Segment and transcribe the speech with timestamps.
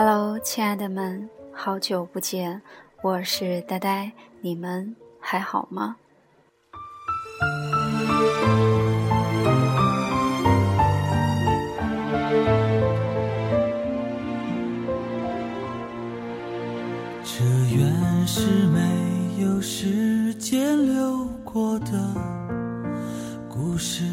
[0.00, 2.62] Hello，亲爱的们，好久不见，
[3.02, 5.96] 我是呆呆，你们还好吗？
[17.24, 22.14] 这原是没有时间流过的
[23.48, 24.04] 故事，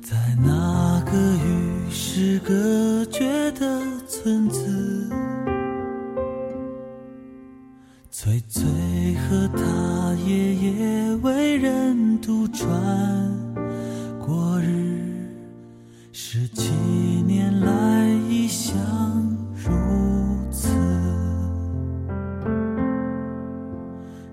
[0.00, 1.12] 在那个
[1.44, 2.54] 与世隔
[16.36, 16.72] 十七
[17.24, 18.74] 年来一向
[19.54, 19.70] 如
[20.50, 20.68] 此。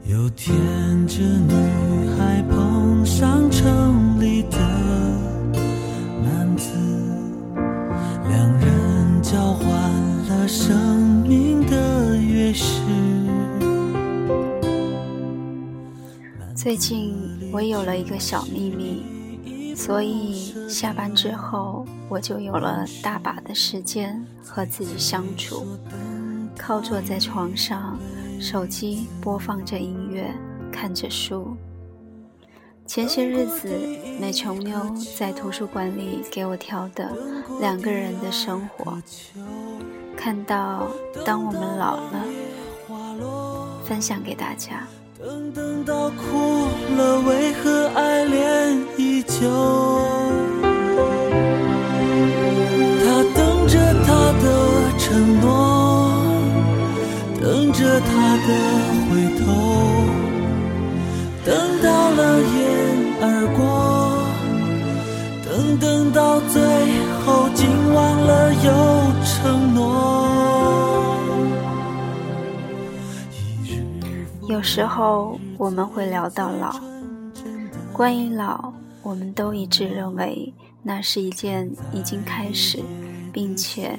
[0.08, 0.56] 有天，
[1.06, 4.58] 这女孩碰上城里的
[6.24, 6.72] 男子，
[8.28, 9.72] 两人交换
[10.28, 12.82] 了生命的钥匙。
[16.56, 17.14] 最近
[17.54, 19.04] 我有了一个小秘密，
[19.84, 25.66] 所以下班之后我就有了大把的时间和自己相处，
[26.56, 27.98] 靠坐在床上。
[28.40, 30.32] 手机播放着音乐，
[30.72, 31.58] 看着书。
[32.86, 33.70] 前些日子，
[34.20, 34.80] 美琼妞
[35.18, 37.12] 在图书馆里给我挑的
[37.60, 39.02] 两个人的生活，
[40.16, 40.88] 看到
[41.26, 42.24] 当我们老了，
[43.84, 44.88] 分享给大家。
[45.20, 47.11] 等等到哭了，
[58.06, 58.50] 他的
[59.08, 59.44] 回头，
[61.46, 61.50] 等
[61.82, 62.52] 到了眼
[63.22, 63.26] 而
[63.58, 63.62] 过，
[65.46, 66.62] 等等到最
[67.26, 68.70] 后竟忘了有
[69.26, 69.82] 承诺。
[74.48, 76.76] 有时候我们会聊到老，
[77.94, 80.54] 关于老，我们都一致认为
[80.84, 82.80] 那是一件已经开始，
[83.32, 83.98] 并且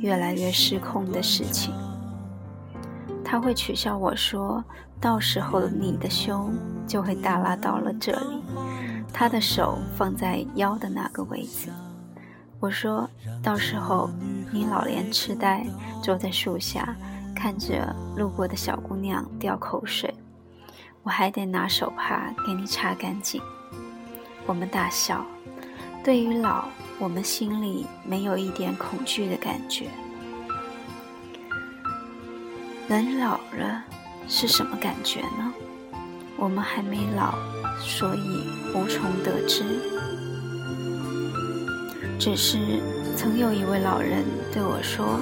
[0.00, 1.72] 越来越失控的事情。
[3.34, 4.62] 他会取笑我说
[5.02, 6.54] ：“到时候你的胸
[6.86, 8.40] 就会耷拉到了这里。”
[9.12, 11.68] 他的手放在腰的那个位置。
[12.60, 13.10] 我说
[13.42, 14.08] ：“到时候
[14.52, 15.66] 你老年痴呆，
[16.00, 16.94] 坐在树下
[17.34, 20.14] 看着路过的小姑娘掉口水，
[21.02, 23.42] 我还得拿手帕给你擦干净。”
[24.46, 25.26] 我们大笑。
[26.04, 26.66] 对于老，
[27.00, 29.88] 我们心里没有一点恐惧的感觉。
[32.86, 33.82] 人老了
[34.28, 35.52] 是什么感觉呢？
[36.36, 37.34] 我们还没老，
[37.80, 39.64] 所以无从得知。
[42.18, 42.58] 只是
[43.16, 44.22] 曾有一位老人
[44.52, 45.18] 对我说：“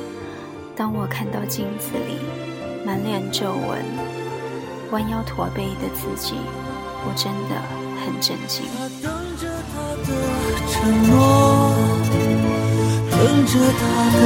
[0.75, 2.19] 当我看到镜子里
[2.85, 3.85] 满脸皱纹、
[4.91, 6.35] 弯腰驼背的自己，
[7.07, 7.63] 我真的
[8.05, 8.67] 很震惊。”
[9.01, 10.09] 等着他的
[10.69, 11.17] 承诺，
[13.11, 13.83] 等着他
[14.19, 14.21] 的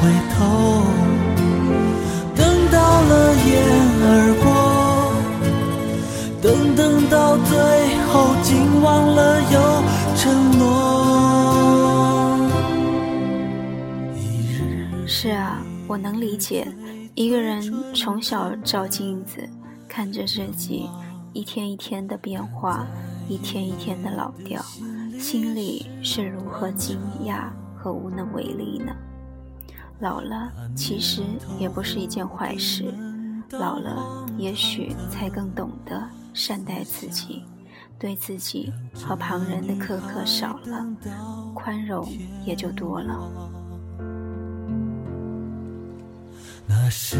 [0.34, 1.11] 头。
[3.08, 3.50] 了眼
[4.04, 4.46] 而过，
[6.40, 7.56] 等等到最
[8.06, 9.82] 后，竟忘了有
[10.16, 10.60] 承诺。
[15.06, 16.66] 是啊，我能理解，
[17.14, 17.62] 一个人
[17.94, 19.48] 从小照镜子，
[19.88, 20.88] 看着自己
[21.32, 22.86] 一天一天的变化，
[23.28, 24.60] 一天一天的老掉，
[25.18, 27.44] 心里是如何惊讶
[27.76, 28.92] 和无能为力呢？
[30.02, 31.22] 老了其实
[31.60, 32.92] 也不是一件坏事，
[33.52, 36.02] 老了也许才更懂得
[36.34, 37.44] 善待自己，
[38.00, 40.84] 对自己和旁人的苛刻少了，
[41.54, 42.04] 宽容
[42.44, 43.16] 也就多了。
[46.66, 47.16] 那时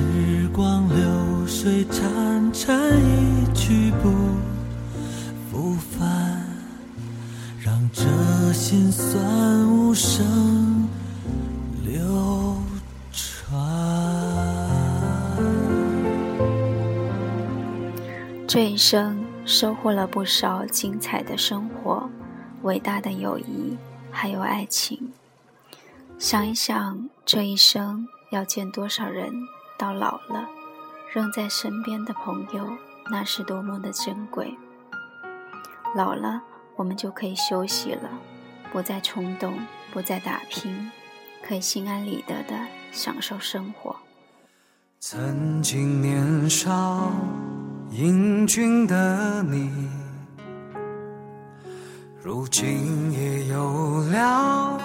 [0.53, 4.11] 光流水潺潺，一去不
[5.53, 6.45] 复返，
[7.61, 10.82] 让这心酸无声
[18.53, 22.07] 这一生收获了不少精彩的生活，
[22.65, 23.79] 伟大的友谊，
[24.11, 25.11] 还有爱情。
[26.19, 29.33] 想一想，这一生要见多少人，
[29.79, 30.47] 到老了
[31.15, 32.69] 仍在身边的朋友，
[33.11, 34.55] 那是多么的珍贵。
[35.97, 36.43] 老了，
[36.77, 38.11] 我们就可以休息了，
[38.71, 39.59] 不再冲动，
[39.95, 40.93] 不再打拼，
[41.43, 42.55] 可以心安理得的
[42.91, 43.97] 享受生活。
[45.01, 47.11] 曾经年少。
[48.03, 49.71] 英俊的你，
[52.21, 54.77] 如今也有了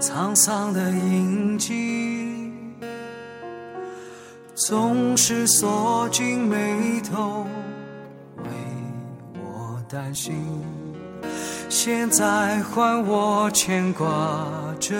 [0.00, 2.52] 沧桑的印记。
[4.56, 7.46] 总是锁紧眉头，
[8.38, 8.50] 为
[9.36, 10.34] 我担心。
[11.68, 14.08] 现在换我牵挂
[14.80, 14.96] 着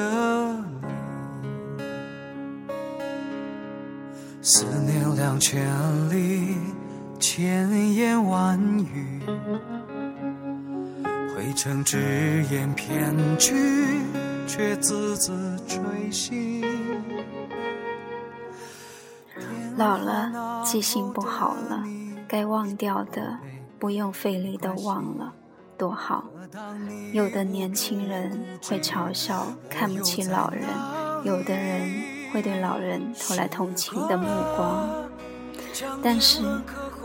[1.76, 1.85] 你，
[4.43, 5.67] 思念两千
[6.09, 6.56] 里，
[7.26, 9.23] 千言万语
[11.35, 13.55] 汇成只言片句，
[14.47, 16.62] 却字字锥心。
[19.79, 21.82] 老了，记性不好了，
[22.29, 23.38] 该忘掉的，
[23.79, 25.32] 不用费力的忘了，
[25.79, 26.25] 多好。
[27.15, 30.62] 有的年轻人会嘲笑、看不起老人，
[31.25, 31.91] 有的人
[32.35, 34.87] 会对老人投来同情的目光。
[36.00, 36.41] 但是，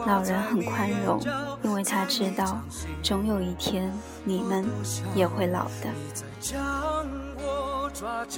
[0.06, 1.22] 老人很宽容，
[1.64, 2.62] 因为他知道，
[3.04, 3.92] 总有一天
[4.24, 4.66] 你们
[5.14, 5.90] 也会老的。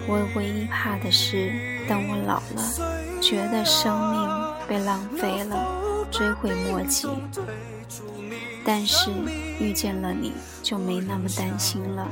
[0.07, 1.53] 我唯一怕的是，
[1.87, 2.63] 等我老了，
[3.21, 4.29] 觉得生命
[4.67, 5.67] 被浪费了，
[6.09, 7.07] 追悔莫及。
[8.65, 9.11] 但是
[9.59, 12.07] 遇见了你，就没那么担心了。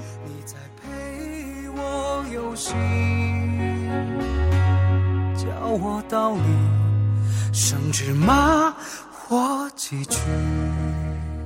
[5.36, 6.42] 教我道理，
[7.54, 9.09] 甚至骂我
[9.90, 11.39] 几句。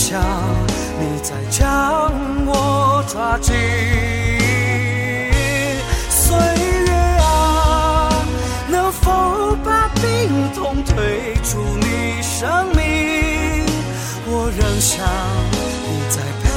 [0.00, 0.18] 想
[0.98, 2.10] 你再将
[2.46, 3.54] 我抓紧。
[6.08, 6.34] 岁
[6.88, 8.10] 月啊，
[8.70, 10.02] 能否把病
[10.54, 13.66] 痛推出你生命？
[14.26, 15.06] 我仍想
[15.84, 16.48] 你再陪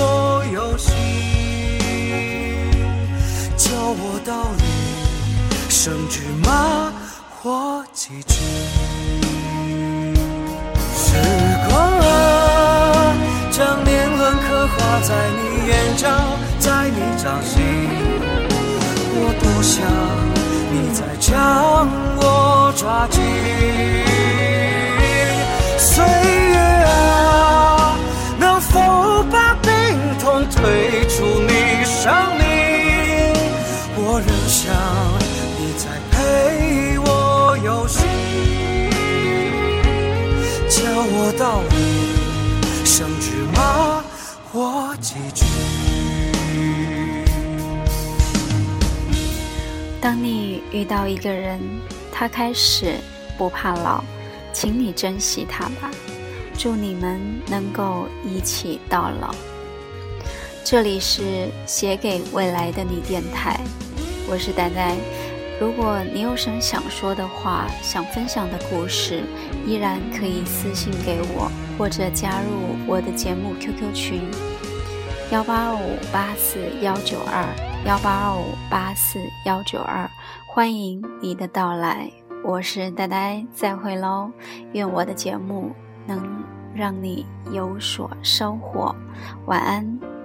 [0.00, 0.90] 我游戏，
[3.58, 4.64] 教我道理，
[5.68, 6.90] 甚至骂。
[7.42, 8.34] 我几句，
[15.02, 16.08] 在你眼角，
[16.58, 17.54] 在你掌心。
[19.18, 19.74] 我多想
[20.72, 21.26] 你再将
[22.18, 23.20] 我抓紧。
[25.78, 27.98] 岁月啊，
[28.38, 28.72] 能否
[29.30, 29.70] 把病
[30.18, 31.14] 痛退出
[31.46, 31.50] 你
[31.84, 32.04] 生
[32.38, 32.44] 命？
[33.96, 34.64] 我仍想。
[41.08, 41.75] 我道理，
[50.00, 51.60] 当你遇到一个人，
[52.12, 52.94] 他开始
[53.36, 54.04] 不怕老，
[54.52, 55.90] 请你珍惜他吧。
[56.56, 59.34] 祝你们能够一起到老。
[60.64, 63.60] 这里是写给未来的你电台，
[64.28, 64.96] 我是呆呆。
[65.60, 69.24] 如果你有什么想说的话，想分享的故事，
[69.66, 74.20] 依然可以私信给我，或者加入我的节目 QQ 群
[75.32, 77.44] 幺八二五八四幺九二
[77.84, 80.08] 幺八二五八四幺九二，
[80.46, 82.08] 欢迎你的到来。
[82.44, 84.30] 我是呆呆，再会喽！
[84.72, 85.72] 愿我的节目
[86.06, 88.94] 能让你有所收获。
[89.46, 90.15] 晚安。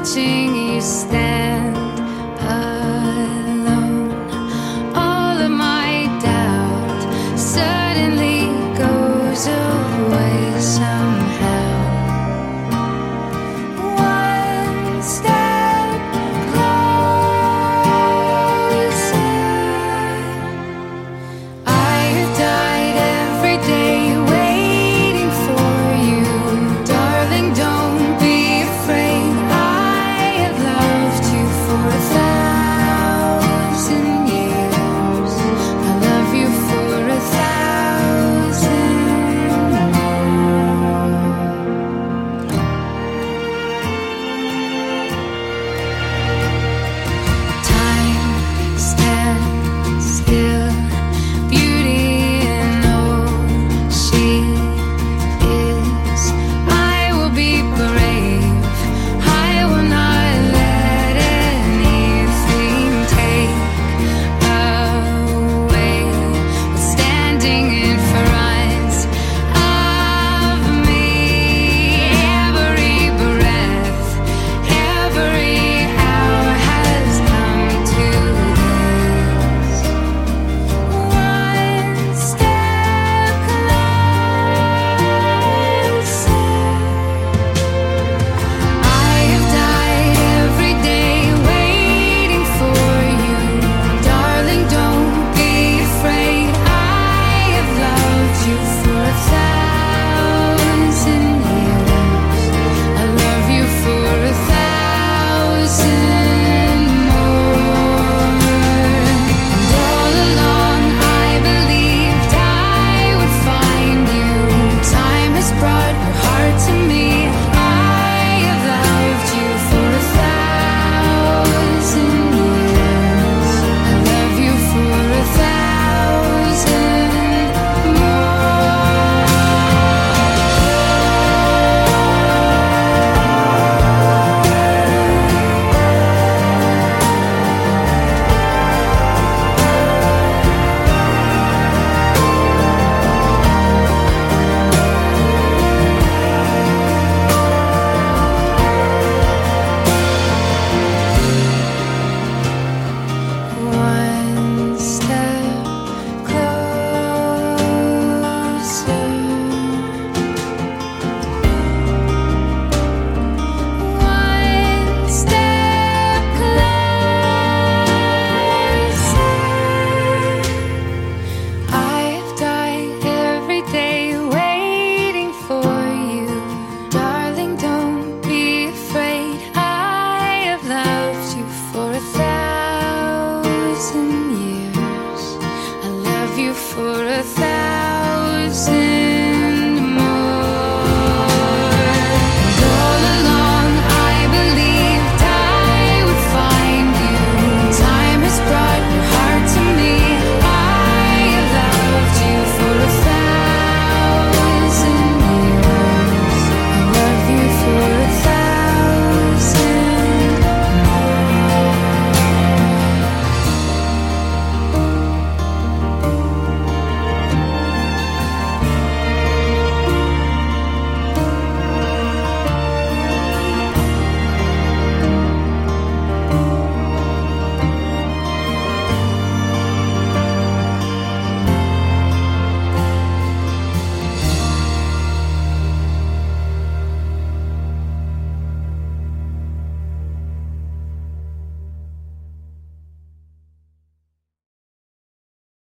[0.00, 1.19] Watching you stand